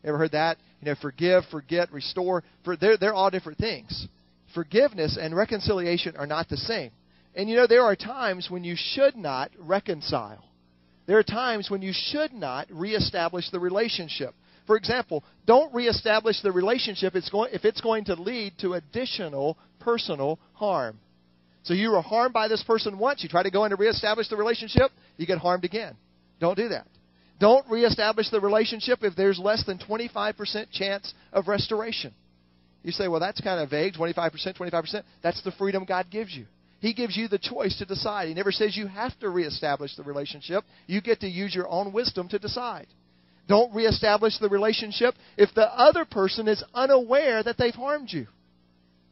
[0.04, 0.58] Ever heard that?
[0.82, 2.44] You know, forgive, forget, restore.
[2.65, 4.08] For they're they're all different things.
[4.54, 6.92] Forgiveness and reconciliation are not the same.
[7.36, 10.44] And you know, there are times when you should not reconcile.
[11.06, 14.36] There are times when you should not reestablish the relationship.
[14.69, 20.99] For example, don't reestablish the relationship if it's going to lead to additional personal harm.
[21.63, 24.29] So you were harmed by this person once, you try to go in to reestablish
[24.29, 25.97] the relationship, you get harmed again.
[26.39, 26.86] Don't do that.
[27.39, 32.13] Don't reestablish the relationship if there's less than 25% chance of restoration.
[32.84, 35.01] You say, well, that's kind of vague 25%, 25%.
[35.23, 36.45] That's the freedom God gives you.
[36.79, 38.27] He gives you the choice to decide.
[38.27, 40.63] He never says you have to reestablish the relationship.
[40.86, 42.86] You get to use your own wisdom to decide.
[43.50, 48.28] Don't reestablish the relationship if the other person is unaware that they've harmed you.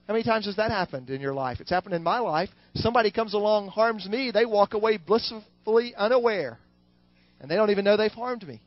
[0.07, 1.59] How many times has that happened in your life?
[1.59, 2.49] It's happened in my life.
[2.75, 6.59] Somebody comes along, harms me, they walk away blissfully unaware
[7.41, 8.61] and they don't even know they've harmed me.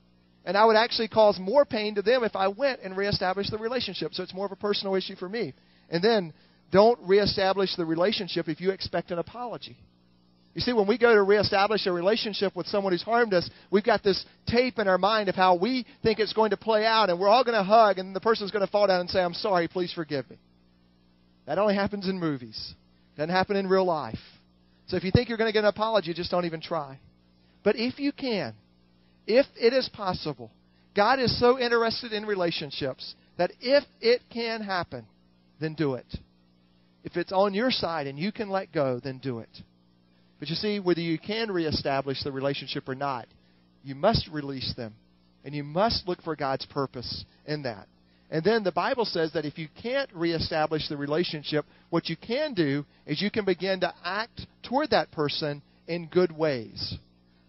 [0.45, 3.59] And I would actually cause more pain to them if I went and reestablished the
[3.59, 4.13] relationship.
[4.13, 5.55] So it's more of a personal issue for me.
[5.89, 6.33] And then
[6.73, 9.77] don't reestablish the relationship if you expect an apology.
[10.55, 13.85] You see, when we go to reestablish a relationship with someone who's harmed us, we've
[13.85, 17.09] got this tape in our mind of how we think it's going to play out,
[17.09, 19.21] and we're all going to hug, and the person's going to fall down and say,
[19.21, 20.39] I'm sorry, please forgive me.
[21.47, 22.75] That only happens in movies.
[23.15, 24.19] It doesn't happen in real life.
[24.89, 26.99] So if you think you're going to get an apology, just don't even try.
[27.63, 28.55] But if you can,
[29.29, 30.51] if it is possible,
[30.97, 35.07] God is so interested in relationships that if it can happen,
[35.61, 36.07] then do it.
[37.05, 39.49] If it's on your side and you can let go, then do it.
[40.40, 43.29] But you see, whether you can reestablish the relationship or not,
[43.85, 44.94] you must release them.
[45.44, 47.87] And you must look for God's purpose in that.
[48.31, 52.55] And then the Bible says that if you can't reestablish the relationship, what you can
[52.55, 56.96] do is you can begin to act toward that person in good ways.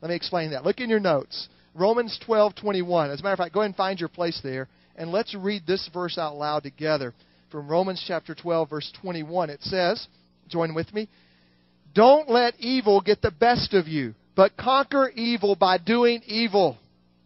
[0.01, 0.65] Let me explain that.
[0.65, 1.49] Look in your notes.
[1.75, 3.09] Romans 12:21.
[3.09, 5.63] As a matter of fact, go ahead and find your place there and let's read
[5.65, 7.13] this verse out loud together
[7.49, 9.49] from Romans chapter 12 verse 21.
[9.49, 10.07] It says,
[10.47, 11.07] join with me,
[11.93, 16.77] "Don't let evil get the best of you, but conquer evil by doing evil."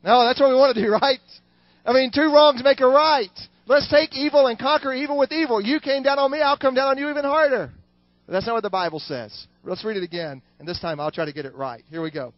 [0.04, 1.20] No, that's what we want to do, right?
[1.86, 3.30] I mean, two wrongs make a right.
[3.68, 5.62] let's take evil and conquer evil with evil.
[5.62, 7.72] You came down on me, I'll come down on you even harder.
[8.26, 9.48] But that's not what the Bible says.
[9.64, 11.84] Let's read it again, and this time I'll try to get it right.
[11.90, 12.34] Here we go.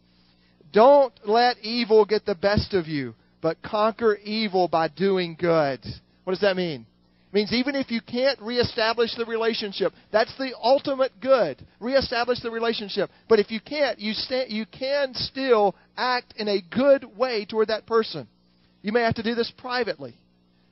[0.72, 5.80] Don't let evil get the best of you, but conquer evil by doing good.
[6.24, 6.86] What does that mean?
[7.30, 11.64] Means even if you can't reestablish the relationship, that's the ultimate good.
[11.78, 13.10] Reestablish the relationship.
[13.28, 17.68] But if you can't, you, sta- you can still act in a good way toward
[17.68, 18.28] that person.
[18.80, 20.16] You may have to do this privately.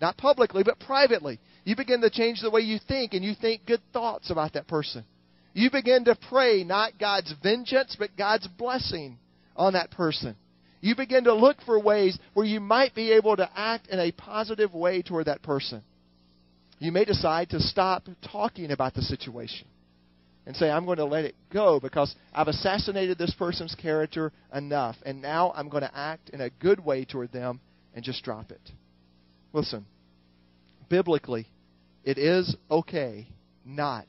[0.00, 1.40] Not publicly, but privately.
[1.64, 4.68] You begin to change the way you think, and you think good thoughts about that
[4.68, 5.04] person.
[5.52, 9.18] You begin to pray not God's vengeance, but God's blessing
[9.56, 10.36] on that person.
[10.80, 14.12] You begin to look for ways where you might be able to act in a
[14.12, 15.82] positive way toward that person.
[16.78, 19.66] You may decide to stop talking about the situation
[20.46, 24.96] and say, I'm going to let it go because I've assassinated this person's character enough,
[25.04, 27.60] and now I'm going to act in a good way toward them
[27.94, 28.60] and just drop it.
[29.52, 29.86] Listen,
[30.88, 31.46] biblically,
[32.04, 33.26] it is okay
[33.64, 34.06] not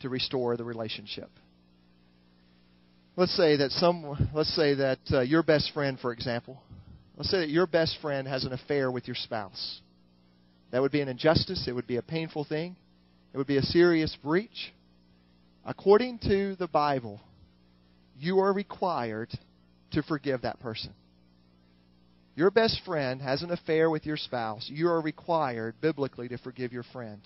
[0.00, 1.30] to restore the relationship.
[3.16, 6.62] Let's say that some let's say that uh, your best friend for example,
[7.16, 9.80] let's say that your best friend has an affair with your spouse.
[10.72, 11.66] That would be an injustice.
[11.68, 12.76] It would be a painful thing.
[13.32, 14.72] It would be a serious breach.
[15.64, 17.20] According to the Bible,
[18.18, 19.30] you are required
[19.92, 20.92] to forgive that person.
[22.34, 24.68] Your best friend has an affair with your spouse.
[24.72, 27.20] You are required biblically to forgive your friend.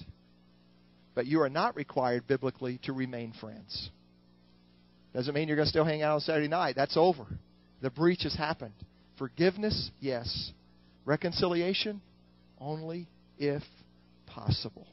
[1.15, 3.91] But you are not required biblically to remain friends.
[5.15, 6.75] Doesn't mean you're going to still hang out on Saturday night.
[6.77, 7.25] That's over.
[7.81, 8.75] The breach has happened.
[9.17, 10.51] Forgiveness, yes.
[11.05, 12.03] Reconciliation,
[12.61, 13.07] only
[13.39, 13.63] if
[14.27, 14.87] possible.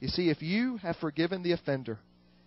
[0.00, 1.98] You see, if you have forgiven the offender,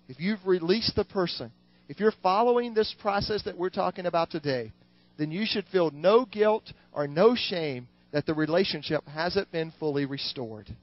[0.07, 1.51] if you've released the person,
[1.89, 4.71] if you're following this process that we're talking about today,
[5.17, 10.05] then you should feel no guilt or no shame that the relationship hasn't been fully
[10.05, 10.73] restored.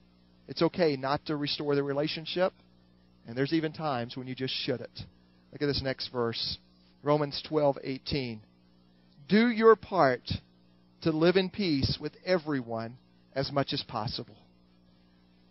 [0.47, 2.53] It's okay not to restore the relationship,
[3.27, 4.99] and there's even times when you just shouldn't.
[5.53, 6.59] Look at this next verse
[7.03, 8.41] Romans 12:18.
[9.29, 10.23] Do your part
[11.03, 12.97] to live in peace with everyone
[13.38, 14.37] as much as possible.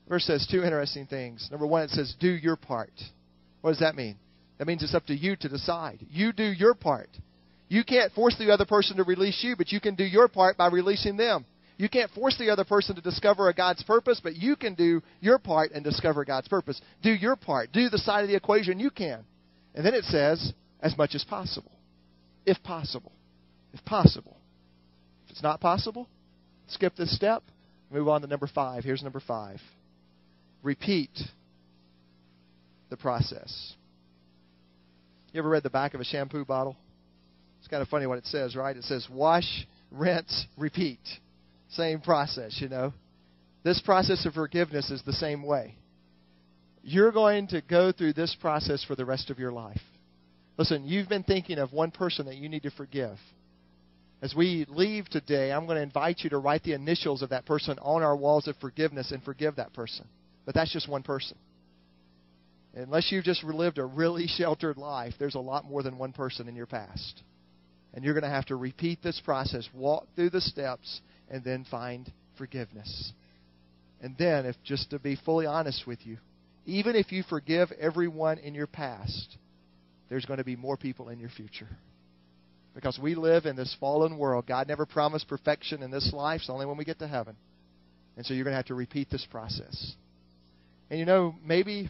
[0.09, 1.47] Verse says two interesting things.
[1.49, 2.91] Number one, it says, do your part.
[3.61, 4.17] What does that mean?
[4.57, 6.05] That means it's up to you to decide.
[6.09, 7.09] You do your part.
[7.69, 10.57] You can't force the other person to release you, but you can do your part
[10.57, 11.45] by releasing them.
[11.77, 15.01] You can't force the other person to discover a God's purpose, but you can do
[15.19, 16.81] your part and discover God's purpose.
[17.03, 17.71] Do your part.
[17.71, 19.23] Do the side of the equation you can.
[19.75, 21.71] And then it says, as much as possible.
[22.45, 23.11] If possible.
[23.73, 24.37] If possible.
[25.25, 26.07] If it's not possible,
[26.67, 27.43] skip this step.
[27.91, 28.83] Move on to number five.
[28.83, 29.59] Here's number five.
[30.63, 31.11] Repeat
[32.89, 33.73] the process.
[35.31, 36.75] You ever read the back of a shampoo bottle?
[37.59, 38.75] It's kind of funny what it says, right?
[38.75, 40.99] It says wash, rinse, repeat.
[41.69, 42.93] Same process, you know.
[43.63, 45.75] This process of forgiveness is the same way.
[46.81, 49.81] You're going to go through this process for the rest of your life.
[50.57, 53.17] Listen, you've been thinking of one person that you need to forgive.
[54.21, 57.45] As we leave today, I'm going to invite you to write the initials of that
[57.45, 60.07] person on our walls of forgiveness and forgive that person.
[60.45, 61.37] But that's just one person.
[62.73, 66.47] Unless you've just lived a really sheltered life, there's a lot more than one person
[66.47, 67.21] in your past.
[67.93, 71.65] And you're going to have to repeat this process, walk through the steps, and then
[71.69, 73.11] find forgiveness.
[74.01, 76.17] And then, if just to be fully honest with you,
[76.65, 79.37] even if you forgive everyone in your past,
[80.09, 81.69] there's going to be more people in your future.
[82.77, 84.45] Because we live in this fallen world.
[84.45, 86.41] God never promised perfection in this life.
[86.41, 87.35] It's only when we get to heaven.
[88.15, 89.95] And so you're going to have to repeat this process.
[90.91, 91.89] And you know, maybe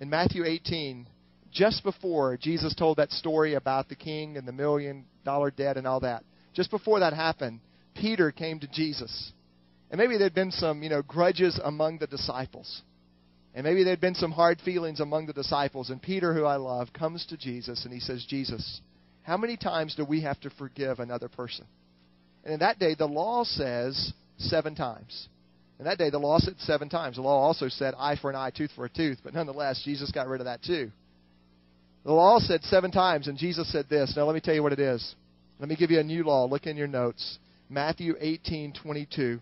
[0.00, 1.06] in Matthew 18,
[1.52, 5.86] just before Jesus told that story about the king and the million dollar debt and
[5.86, 7.60] all that, just before that happened,
[7.94, 9.30] Peter came to Jesus.
[9.88, 12.82] And maybe there'd been some, you know, grudges among the disciples.
[13.54, 15.90] And maybe there'd been some hard feelings among the disciples.
[15.90, 18.80] And Peter, who I love, comes to Jesus and he says, Jesus,
[19.28, 21.66] how many times do we have to forgive another person?
[22.44, 25.28] And in that day, the law says seven times.
[25.78, 27.16] In that day, the law said seven times.
[27.16, 29.18] The law also said eye for an eye, tooth for a tooth.
[29.22, 30.90] But nonetheless, Jesus got rid of that too.
[32.04, 34.14] The law said seven times, and Jesus said this.
[34.16, 35.14] Now, let me tell you what it is.
[35.60, 36.46] Let me give you a new law.
[36.46, 37.38] Look in your notes.
[37.68, 39.40] Matthew 18, 22.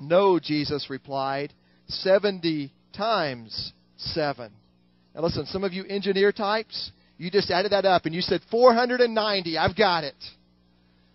[0.00, 1.52] No, Jesus replied,
[1.88, 4.50] 70 times 7.
[5.14, 8.40] Now listen, some of you engineer types, you just added that up and you said
[8.50, 9.58] 490.
[9.58, 10.14] I've got it.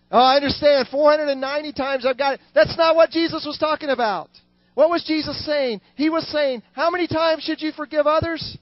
[0.08, 0.86] Oh, I understand.
[0.88, 2.40] 490 times I've got it.
[2.54, 4.30] That's not what Jesus was talking about.
[4.74, 5.80] What was Jesus saying?
[5.96, 8.56] He was saying, How many times should you forgive others?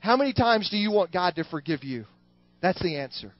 [0.00, 2.04] How many times do you want God to forgive you?
[2.60, 3.32] That's the answer.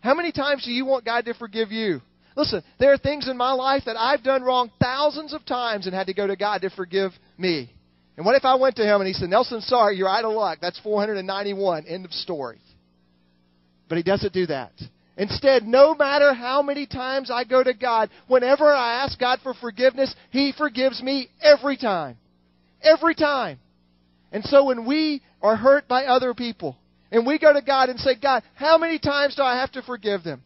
[0.00, 2.00] How many times do you want God to forgive you?
[2.36, 5.94] Listen, there are things in my life that I've done wrong thousands of times and
[5.94, 7.70] had to go to God to forgive me.
[8.16, 10.32] And what if I went to him and he said, Nelson, sorry, you're out of
[10.32, 10.58] luck.
[10.60, 11.86] That's 491.
[11.86, 12.60] End of story.
[13.88, 14.72] But he doesn't do that.
[15.18, 19.54] Instead, no matter how many times I go to God, whenever I ask God for
[19.54, 22.18] forgiveness, He forgives me every time.
[22.82, 23.58] Every time.
[24.30, 26.76] And so when we are hurt by other people,
[27.10, 29.82] and we go to God and say, God, how many times do I have to
[29.82, 30.42] forgive them?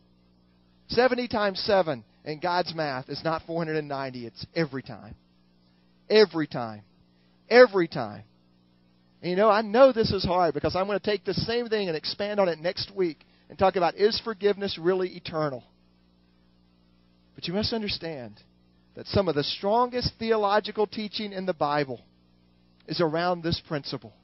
[0.89, 5.17] 70 times 7 in God's math is not 490, it's every time.
[6.09, 6.83] Every time.
[7.51, 8.23] Every time.
[9.23, 11.69] And you know, I know this is hard because I'm going to take the same
[11.69, 15.65] thing and expand on it next week and talk about is forgiveness really eternal?
[17.35, 18.41] But you must understand
[18.95, 22.01] that some of the strongest theological teaching in the Bible
[22.87, 24.15] is around this principle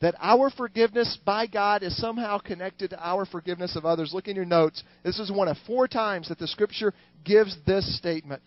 [0.00, 4.12] that our forgiveness by God is somehow connected to our forgiveness of others.
[4.12, 4.82] Look in your notes.
[5.02, 6.92] This is one of four times that the Scripture
[7.24, 8.42] gives this statement.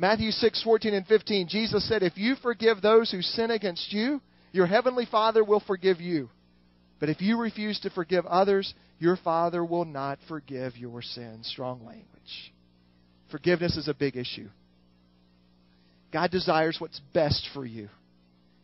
[0.00, 4.20] Matthew 6, 14, and 15, Jesus said, If you forgive those who sin against you,
[4.52, 6.30] your heavenly Father will forgive you.
[7.00, 11.48] But if you refuse to forgive others, your Father will not forgive your sins.
[11.48, 12.52] Strong language.
[13.30, 14.48] Forgiveness is a big issue.
[16.12, 17.88] God desires what's best for you.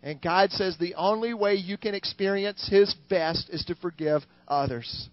[0.05, 5.09] And God says the only way you can experience His best is to forgive others.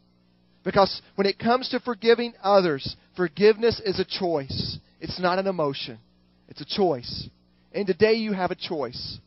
[0.63, 4.77] Because when it comes to forgiving others, forgiveness is a choice.
[4.99, 5.97] It's not an emotion.
[6.51, 7.29] It's a choice.
[7.71, 9.19] And today you have a choice.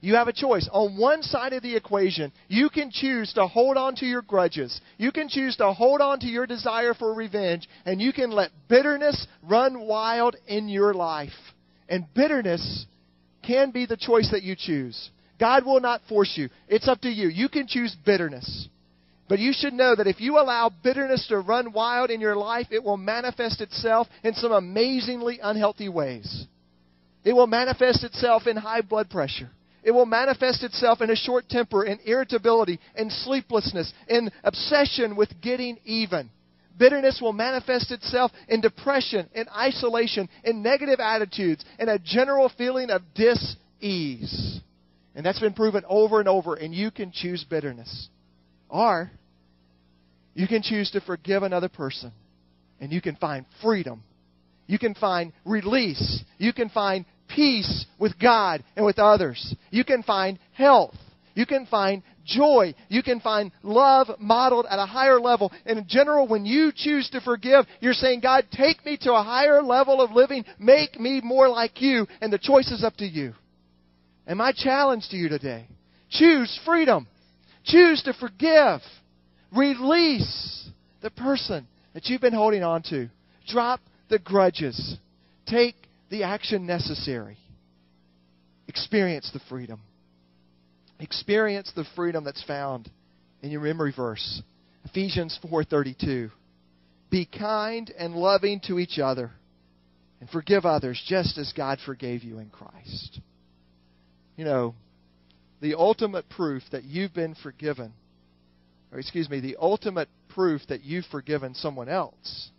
[0.00, 0.66] You have a choice.
[0.72, 4.80] On one side of the equation, you can choose to hold on to your grudges.
[4.96, 8.50] You can choose to hold on to your desire for revenge, and you can let
[8.68, 11.32] bitterness run wild in your life.
[11.88, 12.86] And bitterness
[13.46, 15.10] can be the choice that you choose.
[15.38, 16.48] God will not force you.
[16.66, 17.28] It's up to you.
[17.28, 18.68] You can choose bitterness.
[19.28, 22.68] But you should know that if you allow bitterness to run wild in your life,
[22.70, 26.46] it will manifest itself in some amazingly unhealthy ways.
[27.24, 29.50] It will manifest itself in high blood pressure.
[29.82, 35.30] It will manifest itself in a short temper, in irritability, in sleeplessness, in obsession with
[35.42, 36.30] getting even.
[36.78, 42.90] Bitterness will manifest itself in depression, in isolation, in negative attitudes, in a general feeling
[42.90, 44.60] of dis ease.
[45.14, 48.08] And that's been proven over and over, and you can choose bitterness.
[48.68, 49.10] Or
[50.34, 52.10] you can choose to forgive another person,
[52.80, 54.02] and you can find freedom.
[54.66, 56.24] You can find release.
[56.38, 57.04] You can find
[57.34, 59.54] peace with God and with others.
[59.70, 60.94] You can find health.
[61.34, 62.74] You can find joy.
[62.88, 65.52] You can find love modeled at a higher level.
[65.66, 69.22] And in general, when you choose to forgive, you're saying, God, take me to a
[69.22, 70.44] higher level of living.
[70.58, 72.06] Make me more like you.
[72.20, 73.34] And the choice is up to you.
[74.26, 75.66] And my challenge to you today
[76.10, 77.06] choose freedom.
[77.64, 78.80] Choose to forgive.
[79.54, 80.68] Release
[81.02, 83.08] the person that you've been holding on to.
[83.48, 84.98] Drop the grudges.
[85.46, 85.74] Take
[86.14, 87.36] the action necessary.
[88.68, 89.80] Experience the freedom.
[91.00, 92.88] Experience the freedom that's found
[93.42, 94.40] in your memory verse,
[94.84, 96.30] Ephesians 4:32.
[97.10, 99.32] Be kind and loving to each other
[100.20, 103.18] and forgive others just as God forgave you in Christ.
[104.36, 104.76] You know,
[105.60, 107.92] the ultimate proof that you've been forgiven,
[108.92, 112.50] or excuse me, the ultimate proof that you've forgiven someone else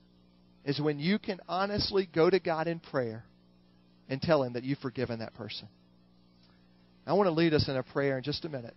[0.66, 3.24] is when you can honestly go to God in prayer
[4.10, 5.68] and tell Him that you've forgiven that person.
[7.08, 8.74] I want to lead us in a prayer in just a minute.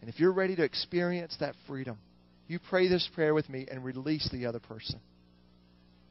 [0.00, 1.98] And if you're ready to experience that freedom,
[2.46, 5.00] you pray this prayer with me and release the other person.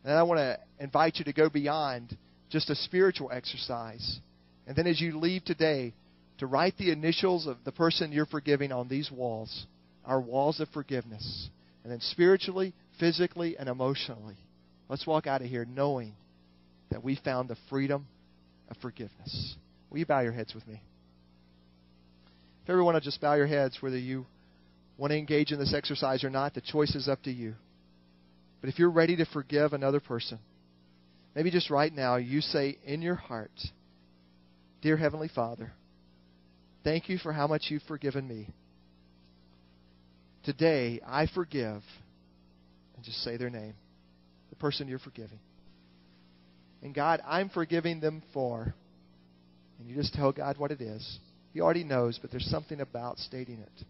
[0.03, 2.17] And I want to invite you to go beyond
[2.49, 4.19] just a spiritual exercise.
[4.67, 5.93] And then as you leave today,
[6.39, 9.65] to write the initials of the person you're forgiving on these walls,
[10.03, 11.49] our walls of forgiveness.
[11.83, 14.37] And then spiritually, physically, and emotionally,
[14.89, 16.13] let's walk out of here knowing
[16.91, 18.05] that we found the freedom
[18.69, 19.55] of forgiveness.
[19.89, 20.81] Will you bow your heads with me?
[22.63, 24.25] If everyone will just bow your heads, whether you
[24.97, 27.55] want to engage in this exercise or not, the choice is up to you.
[28.61, 30.39] But if you're ready to forgive another person,
[31.35, 33.51] maybe just right now you say in your heart,
[34.81, 35.71] Dear Heavenly Father,
[36.83, 38.47] thank you for how much you've forgiven me.
[40.43, 41.81] Today, I forgive,
[42.95, 43.73] and just say their name,
[44.49, 45.39] the person you're forgiving.
[46.85, 48.75] And God, I'm forgiving them for.
[49.79, 51.17] And you just tell God what it is.
[51.51, 53.85] He already knows, but there's something about stating it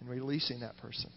[0.00, 1.10] and releasing that person.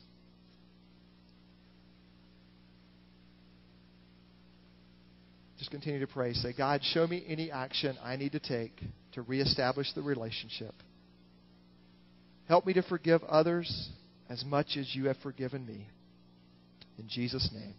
[5.57, 6.33] Just continue to pray.
[6.33, 8.73] Say, God, show me any action I need to take
[9.13, 10.73] to reestablish the relationship.
[12.49, 13.91] Help me to forgive others
[14.29, 15.87] as much as you have forgiven me.
[16.99, 17.75] In Jesus' name,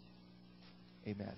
[1.06, 1.34] amen.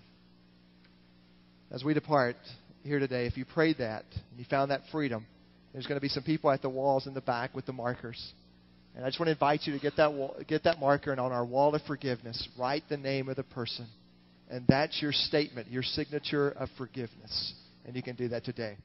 [1.71, 2.37] As we depart
[2.83, 5.27] here today, if you prayed that and you found that freedom,
[5.73, 8.33] there's going to be some people at the walls in the back with the markers.
[8.95, 11.21] And I just want to invite you to get that, wall, get that marker and
[11.21, 13.87] on our wall of forgiveness, write the name of the person.
[14.51, 17.55] And that's your statement, your signature of forgiveness.
[17.85, 18.77] And you can do that today.